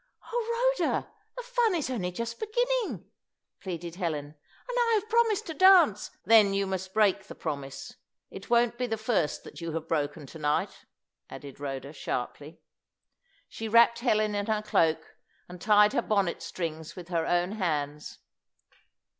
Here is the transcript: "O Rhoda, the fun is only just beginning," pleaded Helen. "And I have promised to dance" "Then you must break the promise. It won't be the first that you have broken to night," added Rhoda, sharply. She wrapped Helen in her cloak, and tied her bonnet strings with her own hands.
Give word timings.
"O 0.33 0.75
Rhoda, 0.79 1.13
the 1.37 1.43
fun 1.43 1.75
is 1.75 1.87
only 1.91 2.11
just 2.11 2.39
beginning," 2.39 3.07
pleaded 3.59 3.97
Helen. 3.97 4.25
"And 4.67 4.75
I 4.75 4.93
have 4.99 5.07
promised 5.07 5.45
to 5.45 5.53
dance" 5.53 6.09
"Then 6.25 6.55
you 6.55 6.65
must 6.65 6.91
break 6.95 7.25
the 7.27 7.35
promise. 7.35 7.97
It 8.31 8.49
won't 8.49 8.79
be 8.79 8.87
the 8.87 8.97
first 8.97 9.43
that 9.43 9.61
you 9.61 9.73
have 9.73 9.87
broken 9.87 10.25
to 10.25 10.39
night," 10.39 10.85
added 11.29 11.59
Rhoda, 11.59 11.93
sharply. 11.93 12.61
She 13.47 13.67
wrapped 13.69 13.99
Helen 13.99 14.33
in 14.33 14.47
her 14.47 14.63
cloak, 14.63 15.17
and 15.47 15.61
tied 15.61 15.93
her 15.93 16.01
bonnet 16.01 16.41
strings 16.41 16.95
with 16.95 17.09
her 17.09 17.27
own 17.27 17.51
hands. 17.51 18.17